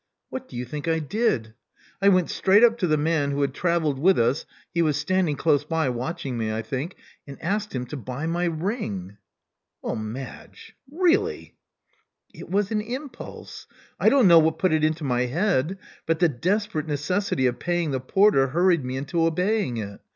[0.29, 1.53] What do you think I did?
[2.01, 5.35] I went straight up to the man who had travelled with us— ^he was standing
[5.35, 6.95] close by, watching me, I think—
[7.27, 9.17] and asked him to buy my ring."
[9.83, 11.53] Well, Madge: really—
[12.33, 13.67] r It was an impulse.
[13.99, 15.77] I don't know what put it into my head;
[16.07, 19.99] but the desperate necessity of paying the porter hurried me into obeying it.